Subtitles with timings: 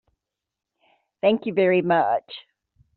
[1.21, 2.33] Thank you very much.